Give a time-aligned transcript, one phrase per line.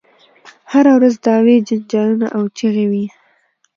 [0.71, 3.05] هره ورځ دعوې جنجالونه او چیغې وي.